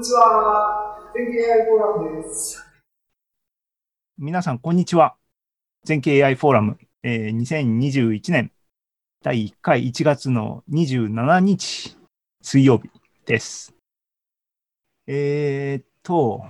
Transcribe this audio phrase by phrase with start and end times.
[0.00, 0.96] にちは。
[1.14, 2.64] 全景 AI フォーラムです。
[4.16, 5.14] 皆さん、こんにちは。
[5.84, 8.50] 全景 AI フォーラム、えー2021年
[9.22, 11.98] 第1回1月の27日
[12.40, 12.88] 水曜日
[13.26, 13.74] です。
[15.06, 16.46] えーっと、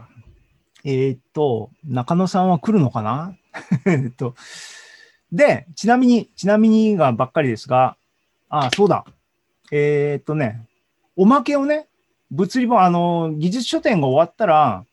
[0.84, 3.36] えーっと、中野さんは来るのかな？
[3.84, 4.36] えっと、
[5.32, 7.96] で、ちなみに、ちなみにがばっかりですが、
[8.48, 9.04] あ、そうだ。
[9.72, 10.68] えーっとね、
[11.16, 11.89] おまけをね、
[12.30, 14.84] 物理本、あの、技術書店が終わったら、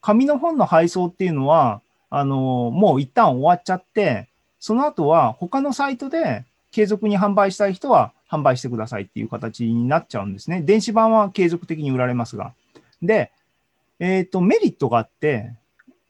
[0.00, 1.80] 紙の本の配送っていうのは、
[2.10, 10.60] あの、もう一旦終わっちゃって、その後は他のサイトで継続に販売したい人は販売してくださいっていう形になっちゃうんですね。
[10.62, 12.52] 電子版は継続的に売られますが。
[13.00, 13.32] で、
[13.98, 15.54] えっ、と、メリットがあって、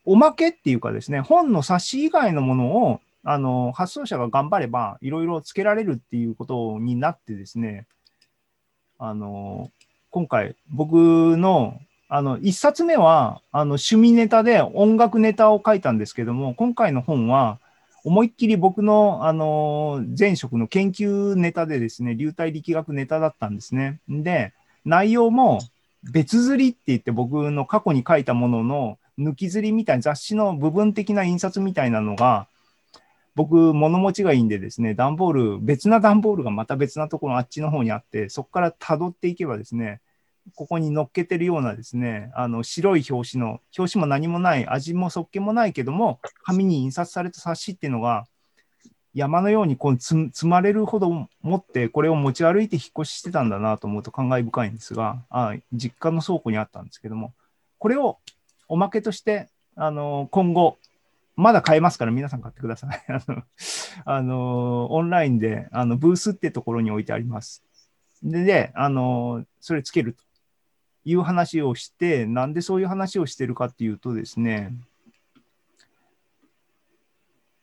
[0.04, 7.86] おまけっていうかですね、本の冊子以外のものを、あの、発送者が頑張れば、いろいろつけられるっていうことになってですね、
[8.98, 9.70] あの、
[10.12, 11.80] 今回、僕の
[12.14, 17.58] あの、一冊目は、あの、趣味ネタで音楽ネタを書いたんですけども、今回の本は、
[18.04, 23.98] 思いっきり僕の、あの、前職の研究ネタでですね、流体力学ネタだったんですね。
[24.10, 24.52] で、
[24.84, 25.60] 内容も
[26.02, 32.46] 別釣りって言って僕の過去に書いたものの抜き釣りみたいな雑誌の部分的な印刷みたいなのが、
[33.36, 40.02] 僕、物持ちがいいんでですね、段ボール、別な段ボールがまた別なところあっちの方にあって、そこから辿っていけばですね、
[40.54, 48.26] ここに乗っけてるようなですね、あの白い表紙の、表紙も何もない、味もそっけもないけども、紙に印刷された冊子っていうのが、
[49.14, 57.32] 山のようにこう積まれるほど持って、これを持ち歩いて引っ越ししてたんだなと思うと感慨深いんですが、あ実家の倉庫にあったんですけども、
[57.78, 58.18] これを
[58.68, 60.78] おまけとして、あの今後、
[61.36, 63.04] まだ買えますから皆さん買ってください。
[63.08, 63.42] あの、
[64.04, 67.62] あのオンラインであのブースってところに置いてあります。
[68.22, 70.22] で、であのそれつけると。
[71.04, 74.72] いう話をして、なんでそういう話をしてるかっていうとですね、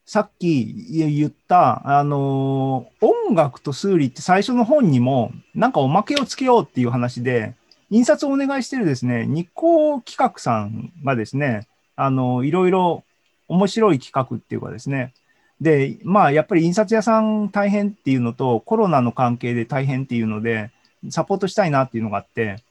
[0.05, 7.53] さっき言った、あの音楽と数理って最初の本にも、なんかおまけをつけようっていう話で、
[7.91, 13.03] 印刷をお願いしてるですね、日光企画さんがですね、あのいろいろ
[13.47, 15.13] 面白い企画っていうかですね、
[15.61, 20.71] で、まあ、やっぱり印刷屋さん大変っていうのと、コロナの関係で大変っていうので、
[21.09, 22.63] サポートしたいなっていうのがあって、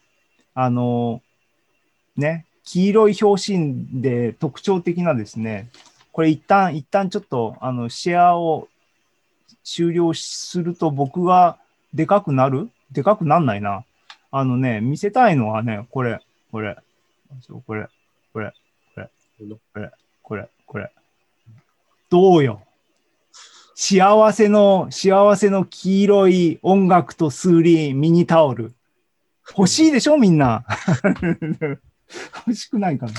[0.61, 1.23] あの、
[2.17, 5.71] ね、黄色い表紙で特徴的なですね、
[6.11, 8.67] これ一旦、一旦ちょっと、あの、シェアを
[9.63, 11.59] 終了すると僕が
[11.95, 12.71] でかくなる？
[12.91, 13.85] でかくなんないな？
[14.33, 16.21] あのね、見せたいのはね、これ、
[16.51, 16.77] これ、
[17.41, 17.87] そうこれ、
[18.33, 18.53] これ、
[18.97, 19.11] これ、
[19.73, 19.91] これ、
[20.23, 20.91] これ、これ。
[22.11, 22.63] どうよ？
[23.77, 28.73] 幸せの、幸せの黄色い音楽と数理ミニタオル。
[29.57, 30.65] 欲しいでしょみんな。
[32.47, 33.15] 欲しくないかない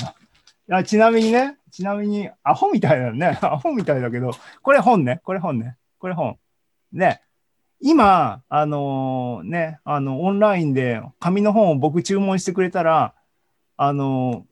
[0.68, 3.40] やちなみにね、ちなみに、アホみたいだよね。
[3.42, 4.32] アホみたいだけど、
[4.62, 6.38] これ本ね、これ本ね、これ本。
[6.92, 7.22] ね、
[7.82, 13.16] 今、あのね、あの、オンラインで紙の本を僕注文してくれたら、
[13.78, 14.46] あの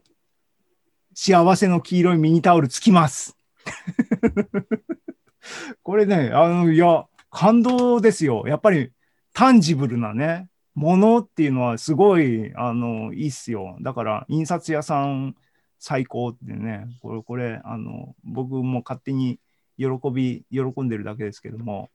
[1.14, 3.36] 幸せの黄色いミニタオルつきます。
[5.84, 8.46] これね、あの、いや、感動ですよ。
[8.48, 8.92] やっぱり、
[9.34, 13.78] タンジブルなね、ものっていうのはすごい、あの、いいっすよ。
[13.82, 15.36] だから、印刷屋さん
[15.80, 19.40] 最高ってね、これ、これ、あの、僕も勝手に
[19.80, 21.90] 喜び、喜んでるだけですけども、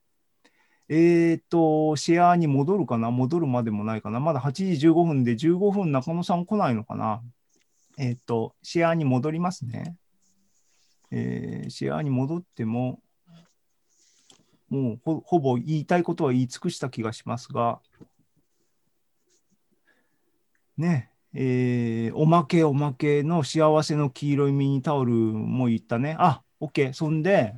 [0.89, 3.13] えっ、と、シェアに戻るかな？
[3.13, 4.19] 戻るまでもないかな？
[4.19, 7.23] まだ8時15分で15分中野さん来ないのかな？
[7.99, 9.95] えっ、と、シェアに戻りますね。
[11.13, 12.99] えーシェアに戻っても、
[14.69, 17.79] もうほぼ言いたいことは言い尽くした気がしますが、
[20.77, 26.17] ね、えーおまけおまけの幸せの黄色いミニタオルも言ったね。
[26.19, 26.93] あ、OK。
[26.93, 27.55] そんで、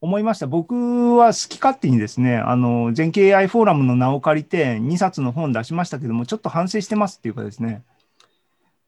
[0.00, 0.46] 思いました。
[0.46, 7.82] 僕は好き勝手にですね、あの、全景 AI フォーラムの名を借りて2冊の本出しましたけども、ちょっと反省してますっていうかですね、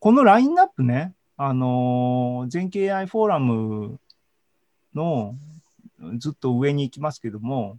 [0.01, 3.99] このラインナップね、あの、全景 AI フォーラム
[4.95, 5.35] の
[6.19, 7.79] ずっと上に行きますけども、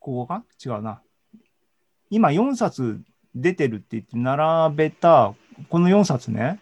[0.00, 0.44] ここか？
[0.64, 1.02] 違うな。
[2.14, 3.00] 今4冊
[3.34, 5.34] 出てるって言って並べた、
[5.68, 6.60] この4冊ね、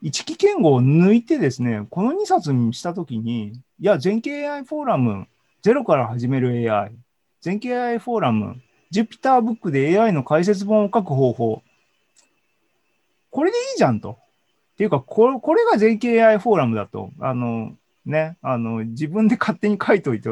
[0.00, 5.26] 一木健吾を抜いてですね、この2冊にしたときに、いや、全景 AI フォーラム、
[5.62, 6.92] ゼロから始める AI、
[7.40, 8.62] 全景 AI フォーラム、
[8.92, 11.62] Jupyter ブックで AI の解説本を書く方法、
[13.32, 14.12] これでいいじゃんと。
[14.12, 17.74] っていうか、これこれが全景 AI フォーラムだと、あの、
[18.06, 20.30] ね、あの、自分で勝手に書いといて、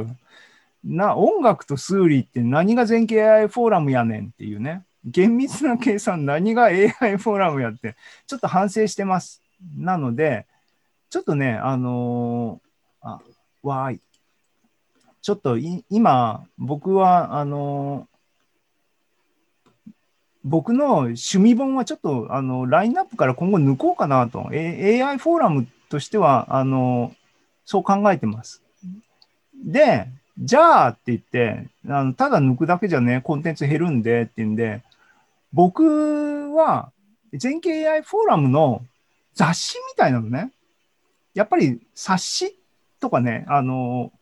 [0.86, 4.84] な、音楽と数理って何が全景 AI フォーラムやねんっていうね。
[5.04, 7.96] 厳密な計算何が AI フォーラムやって、
[8.26, 9.42] ちょっと反省してます。
[9.76, 10.46] なので、
[11.10, 13.20] ちょっとね、あのーあ、
[13.62, 14.00] わーい。
[15.22, 15.58] ちょっと
[15.90, 18.16] 今、僕は、あのー
[20.48, 27.12] 僕の趣味本はちょっとあのラインナップから今後抜こうかなと、A- AI フォーラムとしてはあの
[27.64, 28.62] そう考えてます。
[29.64, 30.06] で、
[30.38, 34.82] じゃあって言って、あのただ抜くだけじゃね、コンテンツ減るんでって言うんで、
[35.52, 36.90] 僕は
[37.32, 38.84] 全景 AI フォーラムの
[39.34, 40.52] 雑誌みたいなのね、
[41.34, 42.58] やっぱり冊子
[43.00, 44.12] とかね、あの、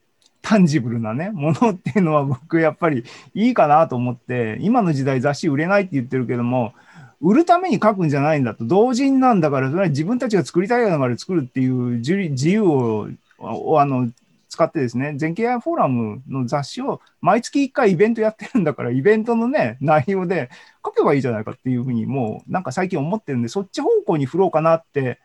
[0.41, 6.75] タンジブルなね、ものっていうのは僕やっぱりいいかなと思って、今の時代雑誌売れないって言ってるけども、
[7.21, 13.09] 売るために書くんじゃないんだと、同人なんだから、それは自分たちが作りたいから作るっていう自自由を
[13.39, 14.11] をあの
[14.55, 20.49] 使ってですね、全景 AI フォーラムの雑誌を毎月1回イベントやってるんだから、イベントのね、内容で
[20.85, 25.19] 書けばいいじゃないかっていうふうに、もうなんか最近思ってるんで、そっち方向に振ろうかなって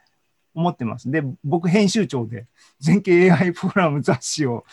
[0.56, 1.12] 思ってます。
[1.12, 2.48] で、僕編集長で、
[2.80, 4.66] 全景 AI フォーラム雑誌を、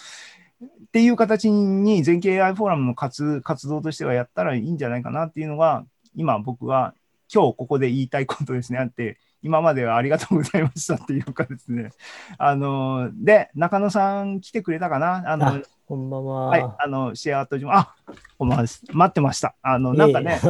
[0.62, 6.94] っていう形に全景 AI フォーラムの活活動としてはやったらいいんじゃないかなっていうのが、今僕は
[7.32, 8.78] 今日ここで言いたいことですね。
[8.78, 11.90] あって、今まではありがとうございましたっていうかですね。
[12.36, 15.22] あの、で、中野さん来てくれたかな？
[15.24, 16.46] あの、あこんばんは。
[16.46, 17.94] はい、あの、シェアとじあ、
[18.38, 18.82] こんばんはです。
[18.90, 19.54] 待ってました。
[19.62, 20.40] あの、なんかね、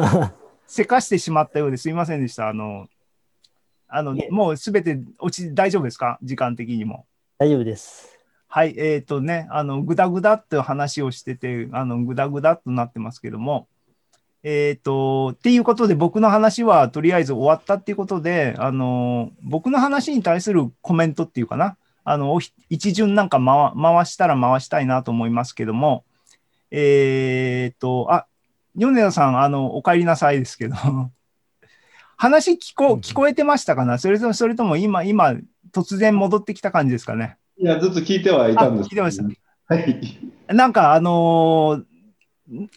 [0.66, 2.48] せかしてしまったようですいませんでした。
[2.48, 2.87] あの、
[3.87, 6.19] あのもうすべて落ち、大丈夫ですか？
[6.22, 7.04] 時間的にも。
[7.37, 8.19] 大丈夫です。
[8.48, 13.69] はい、えっ、とね、あの、ぐだぐだって話をしてて、あの、ぐだぐだっとなってますけども、
[14.48, 22.38] えっ、と、っていうことで、僕の話はとりあえず終わったっていうことで、あの、僕の話に対するコメントっていうかな、あの、
[22.70, 26.04] 一巡なんか回回したら回したいなと思いますけども、
[26.70, 28.26] えっ、と、あ、
[28.76, 30.76] 米田さん、あの、お帰りなさいですけど、
[32.16, 33.98] 話聞こ聞こえてましたかな？
[33.98, 35.34] それとも、それとも今、今、
[35.72, 37.37] 突然戻ってきた感じですかね？
[37.58, 39.75] いや、ずっと聞いてはいたんですあ聞いてました。
[39.75, 40.20] はい。
[40.54, 41.95] なんかあのー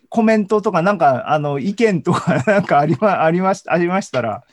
[0.09, 4.43] コメントとか、なんかあの意見とか、 なんかありまありましありましたら、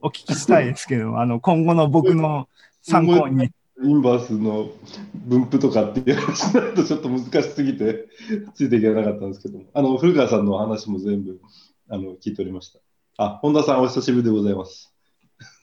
[0.00, 2.48] お聞きしたいですけど、あの今後の僕の
[2.82, 3.50] 参考に。
[3.82, 4.70] インバースの
[5.12, 8.06] 分布とかっていう話になるとちょっと難しすぎて
[8.54, 11.40] ついていけなかったんですけども、あの古川さんの話も全部
[11.88, 12.78] あの聞いておりました。
[13.16, 14.94] あ、本田さんお久しぶりでございます。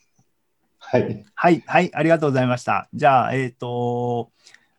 [0.78, 1.24] はい。
[1.34, 2.88] はい、はい、ありがとうございました。
[2.92, 4.30] じゃあ、えっ、と、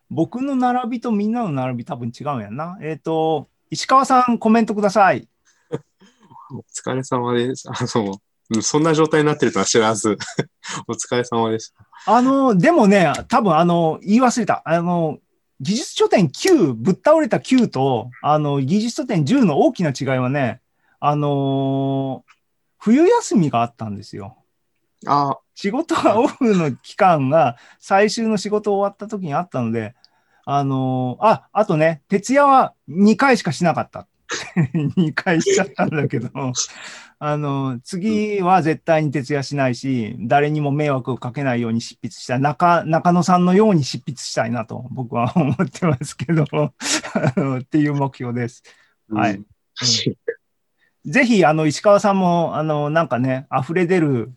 [0.08, 2.78] 僕の並びとみんなの並び多分違うんやんな。
[2.80, 5.26] えっ、と、石川さん、コメントください。
[6.52, 7.66] お疲れ様です。
[7.70, 8.20] あの、
[8.50, 10.18] うんそんな状態になってるとは知らず、
[10.86, 11.74] お疲れ様です。
[12.04, 14.60] あの、でもね、多分あの、言い忘れた。
[14.66, 15.20] あの、
[15.58, 20.60] 技術書店9、ぶっ倒れた9と、あの、技術書店10の大きな違いはね、
[21.00, 22.32] あのー
[22.78, 24.36] 冬休みがあったんですよ。
[25.06, 29.94] あ、仕事がオフの期間が最終の仕事終わった時にあったので、
[30.44, 34.06] あのーあ、あとね、徹夜は2回しかしなかった。
[34.96, 36.30] 2回しちゃったんだけど、
[37.18, 42.40] あの、次は絶対に徹夜しないし、誰にも迷惑をかけないように執筆したい。
[42.40, 46.44] 中中野さんのように執筆したいなと僕は思ってますけど、
[47.60, 48.62] っていう目標です。
[49.10, 49.46] はいうん
[51.04, 54.32] ぜひ、あの、石川さんも、あの、なんかね、溢れ出る、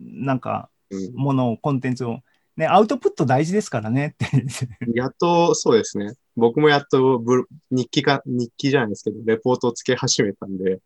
[0.00, 2.20] なんか、うんものを、コンテンツを、
[2.56, 4.26] ね、アウトプット大事ですからねって。
[4.94, 6.14] やっと、そうですね。
[6.36, 10.80] 僕もやっとブ日記か、日記じゃないですけど、レポートをつけ始めたんで、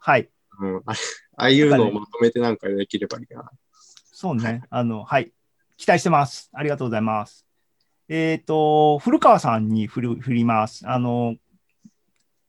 [0.00, 0.28] はい。
[0.60, 0.94] うん、ああ
[1.36, 3.50] あいうのをまとめてなんかできればいいな。
[4.12, 4.62] そうね。
[4.70, 5.32] あの、はい。
[5.76, 6.50] 期待してます。
[6.52, 7.46] ありがとうございます。
[8.08, 10.86] えっ、と、古川さんに振る振ります。
[10.86, 11.36] あの、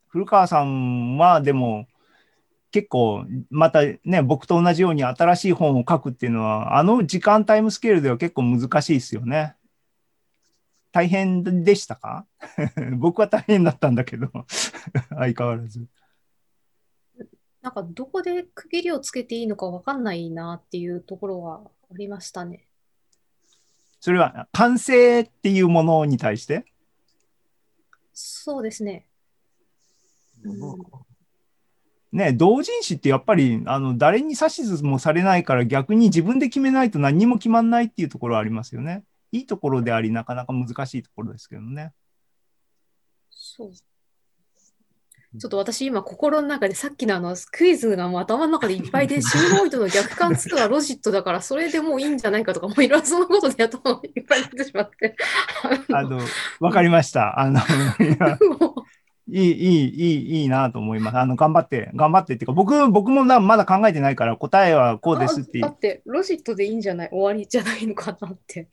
[0.09, 1.87] 古川さんは、でも、
[2.75, 9.55] 結構、またね、僕と同じように新しい本を書くっていうのは、あの時間タイムスケールでは結構難しいですよね。
[10.91, 12.27] 大変でしたか？
[12.99, 14.29] 僕は大変だったんだけど、
[15.07, 15.87] 相変わらず。
[17.61, 22.67] なんかどこで区切りをつけていいのかわかんないなっていうところはありましたね。
[24.01, 26.65] それは完成っていうものに対して？
[28.13, 29.07] そうですね。
[30.43, 31.04] うん
[32.15, 39.03] ね、同人誌ってやっぱりあの誰に指図もされないから逆に自分で決めないと何にも決まんないっていうところはありますよね。
[39.33, 41.91] いいところであり、なかなか難しいところですけどね。
[43.29, 43.71] そう。
[45.37, 55.17] ちょっと私今心の中でさっきのあのクイズがもう頭の中でいっぱいでシムロイドの逆関数はロジットだからそれでもういいんじゃないかとかもういろんなそのことで頭がいっぱい出てしまって。
[55.93, 56.21] あの、
[56.61, 57.37] わかりました。
[57.37, 57.59] あの、
[59.27, 61.17] いいい、いい、いい、いいなと思います。
[61.17, 67.09] あの、頑張って、頑張ってっていうか、僕、僕もなまだ考えてないから、答えはこうですってだって、ロジットでいいんじゃない？
[67.09, 68.67] 終わりじゃないのかなって。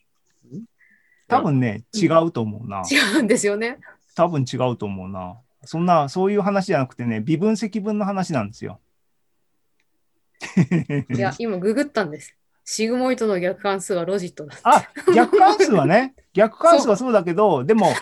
[1.28, 2.82] 多分ね、違うと思うな。
[2.90, 3.78] 違うんですよね。
[4.14, 5.38] 多分違うと思うな。
[5.64, 8.80] そんな、そういう話じゃなくてね、微分積分の話なんですよ。
[11.08, 12.36] いや、今ググったんです。
[12.64, 14.56] シグモイドの逆関数はロジットだ。
[14.64, 17.92] あ、逆関数はね、逆関数はそうだけど、でも、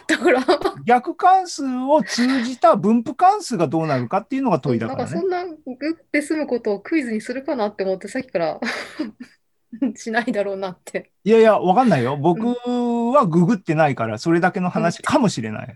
[0.85, 5.09] 逆関数を通じた分布関数がどうなるかっていうのが問いだなんかね。
[5.09, 5.53] からそんなグ
[5.93, 8.61] って済むことをクイズにするかなって思って、さっきから
[9.97, 11.11] しないだろうなって。
[11.25, 12.17] いやいや、わかんないよ。
[12.17, 12.47] 僕
[13.13, 15.75] はググってないから、それだけの話かもしれない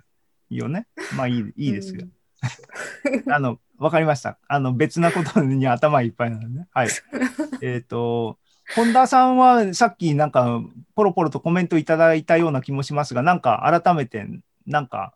[0.50, 0.86] よね。
[1.16, 2.06] まあいいいいですよ。
[3.30, 4.38] あの、わかりました。
[4.46, 6.68] あの、別なことに頭いっぱいなのね。
[6.72, 6.88] はい。
[7.62, 8.38] えっと、
[8.74, 10.60] 本田さんはさっきなんか、
[10.94, 14.26] ポロポロとコメントいただいたような気もしますが、なんか改めて、
[14.66, 15.14] なんか、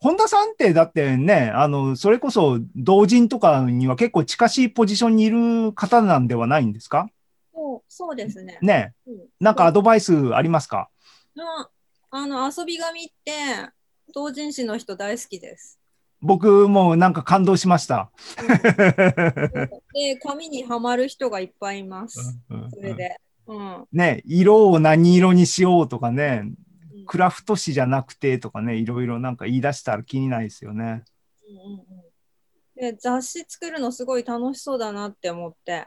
[0.00, 7.08] 本田さんってだってね、あの、それこそ同人とかには結構近しいポジションにいる方なんではないんですか？
[7.54, 8.58] そうそうですね。
[8.62, 8.94] ね。
[9.06, 10.88] うんなんかアドバイスありますか？
[11.38, 11.68] あ
[12.10, 13.32] あの遊び紙って
[14.12, 15.78] 同人誌の人大好きです。
[16.22, 18.10] 僕もなんか感動しました。
[19.92, 22.38] で、紙にはまる人がいっぱいいます。
[22.74, 23.16] それで。
[23.46, 23.84] うん。
[23.92, 26.54] ね、色を何色にしようとかね、うん
[27.04, 31.02] クラフト紙じゃなくてとかね、いろいろなんか言い出したら気にないですよね。
[31.48, 32.12] うんうんうん
[32.74, 35.86] で雑誌作るのすごい楽しそうだなって思って。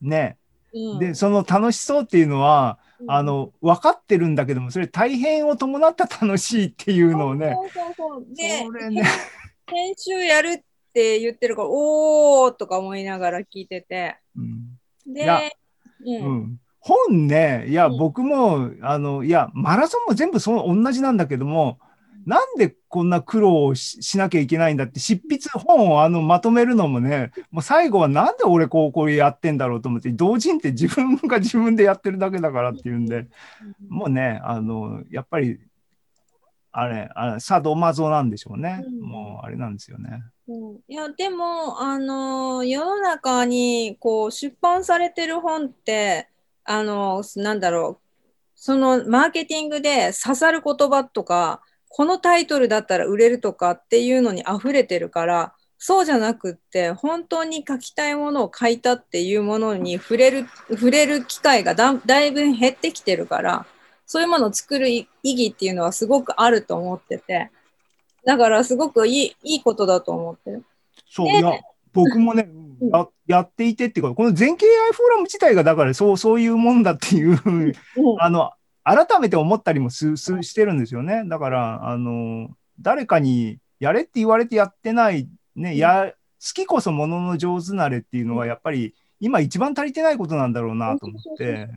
[0.00, 0.38] ね。
[0.74, 9.02] うん、で、その楽しそうっていうのは、うんあの、分かってるんだけども、それ大変を伴った楽しいっていうのをね、そうそうそうでね、
[9.68, 10.58] 編集やるっ
[10.92, 14.16] て言ってるから、おーとか思いながら聞いてて。
[14.36, 15.12] うん。
[15.12, 15.52] で、
[16.04, 16.26] うん。
[16.26, 17.98] うん、本ね、いや、うん。
[17.98, 21.78] 僕も、あの、いや、マラソンも全部そう同じなんだけども、
[22.28, 33.28] なんでこんな苦労をししなきゃいけないんだって、執筆本をあのまとめるのもね、もう最後はなんで俺こうこれやってんだろうと思って、同人って自分が自分でやってるだけだからっていうんで、
[33.88, 35.58] もうね、あの、やっぱり、
[36.72, 38.82] あれ、あれサドマゾなんでしょうね。
[38.84, 40.22] うんもうあれなんですよね。
[40.48, 46.28] うんいや、でも、あの世の中にこう出版されてる本って、
[46.64, 63.66] あのなんだろう、そのマーケティングで刺さる言葉とか、このタイトルだったら売れるとかっていうのに溢れてるから、そうじゃなくって、本当に書きたいものを書いたっていうものに触れる、触れる機会がだだいぶ減ってきてるから、
[64.08, 67.50] そういうものを作る意義っていうのはすごくあると思ってて、
[68.24, 70.64] だからすごくいいいいことだと思ってる。
[71.10, 71.52] そう、ねいや、
[71.92, 72.48] 僕もね、
[72.80, 77.72] うんややっていてっていうか、この全景 AI フォーラム自体がだからそうそういうもんだっていう、うん
[78.18, 81.24] あの、改めて思ったりもすすしてるんですよね。
[81.26, 82.48] だから、あの、
[82.80, 91.52] 誰かにやれって言われてやってない、ね、や、好きこそものの上手なれっていうのは、やっぱり今一番足りてないことなんだろうなと思って。
[91.52, 91.72] だか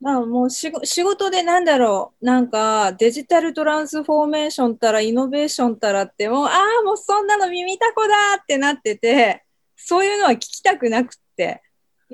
[0.00, 9.44] らもう仕事仕事でなんだろう、なんかデジタルトランスフォーメーションたらイノベーションたらってもう、ああ、もうそんなの耳たこだってなってて、
[9.76, 11.62] そういうのは聞きたくなくって、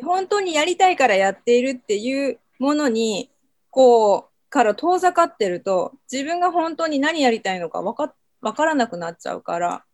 [0.03, 3.31] 本当にやりたいからやっているっていうものに、
[3.71, 9.85] こう、から遠ざかってると、自分が本当に何やりたいのかわかわからなくなっちゃうから、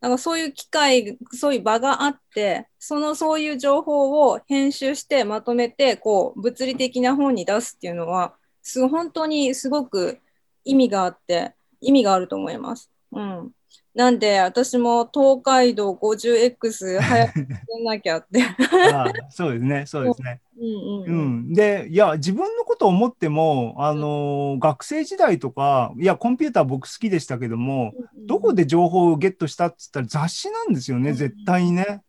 [0.00, 10.18] なんかそういう機会、そういう場があって、そのそういう情報を編集してまとめて、こう、物理的な本に出すっていうのは、す本当にすごく
[10.64, 12.90] 意味があって、意味があると思います。
[13.12, 13.52] うん。
[13.94, 17.44] なんで、私も東海道 50X 早くや
[17.80, 18.42] んなきゃって。
[18.92, 20.40] ああそうですね、そうですね。
[20.56, 21.50] うんうんううん。
[21.50, 27.92] ん、で、いや、自分のことを思っても、あのー学生時代とか、いや、コンピューター僕好きでしたけども、
[28.26, 32.02] どこで情報をゲットしたって言ったら雑誌なんですよね、うん絶対にね。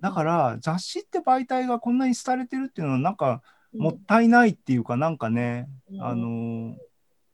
[0.00, 3.42] だから、雑誌って媒体がこんなに廃れてるっていうのは、なんか、
[3.74, 6.74] うんもったいないっていうか、なんかね、うんあのー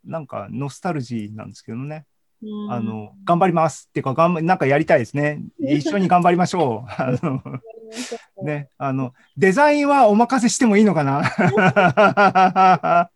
[0.05, 2.05] なんか、ノスタルジーなんですけどね。
[2.43, 5.43] うんあの、頑張りますっていうか、頑張なんかやりたいですね。
[5.61, 6.91] 一緒に頑張りましょう。
[6.91, 7.43] あの、
[8.43, 11.23] ね、あの、デザインはお任せしてもいいのかな？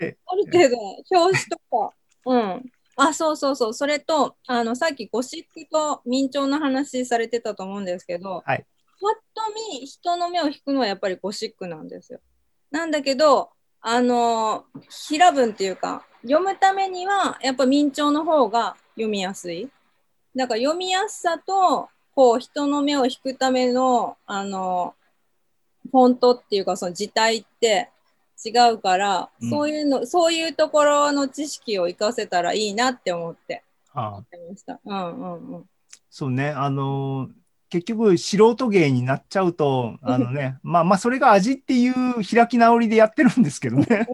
[0.00, 0.76] えある程度、
[1.10, 1.92] 表紙とか。
[2.26, 2.64] うん。
[2.96, 3.74] あ、そうそうそう。
[3.74, 8.66] それと、あの、さっきゴシックと明朝の話されてたと思うんですけど、はい
[9.00, 9.42] ぱっと
[9.80, 12.20] 見、人の目を引くのはやっぱりゴシックなんですよ。
[12.70, 13.50] なんだけど、
[13.80, 14.64] あの、
[15.08, 19.70] 平文っていうか、読むためには、やっぱ明朝の方が読みやすい。
[20.34, 21.88] だから読みやすさと、
[22.18, 24.96] こう、人の目を引くための、あの、
[25.92, 27.90] フォントっていうか、その字体って
[28.44, 33.62] 違うから、うんそういうの、そういうところの知識を活かせたらいいなって思って。
[33.94, 34.80] あてました。
[34.84, 35.64] うんうんうん。
[36.10, 37.30] そうね、あのー
[37.70, 41.94] 結局、素人芸になっちゃうと、あのね、 まあまあ、それが味っていう
[42.24, 44.08] 開き直りでやってるんですけどね。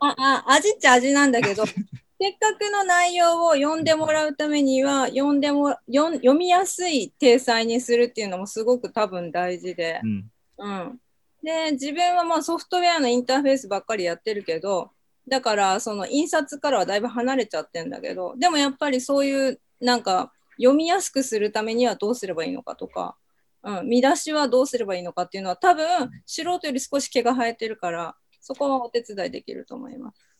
[0.00, 1.62] あ、あ、味っちゃ味なんだけど、
[2.22, 10.06] せっかくの内容を読んでもらうためには、読んでも、読ん読みやすい体裁にするっていうのもすごく多分大事でう。
[10.06, 10.30] ん。
[10.58, 11.00] うん。
[11.42, 14.92] で、自分はまあソフトウェアのインターフェースばっかりやってるけど、
[15.26, 23.16] だからその印刷からはだいぶ離れちゃってんだけど、でもやっぱりそういうなんか読みやすくするためにはどうすればいいのかとか、
[23.64, 30.31] うん、見出しはどうすればいいのかっていうのは多分素人より少し毛が生えてるから、そこはお手伝いできると思います。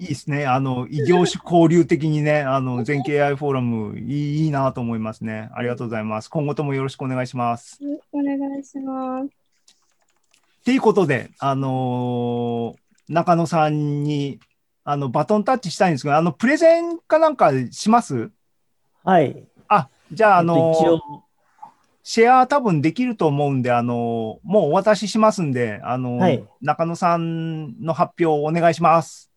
[0.00, 0.46] いいですね。
[0.46, 5.50] あの、異業種交流的にね、あの、全経 AI フォーラムいいいいなと思いますね。
[5.54, 6.28] ありがとうございます。
[6.28, 7.78] 今後ともよろしくお願いします。
[8.12, 9.26] お願いします。
[9.26, 9.28] っ
[10.64, 12.80] ていうことで、あのー
[13.12, 14.38] 中野さんに、
[14.84, 18.30] あの、バトンタッチしたいんですけど、あの、プレゼンかなんかします？
[19.02, 19.42] はい。
[19.66, 21.00] あ、じゃあ、あえっとのー
[22.02, 29.29] シェア多分できると思うんで、あのーもうお渡ししますんで、あのーはい中野さんの発表をお願いします。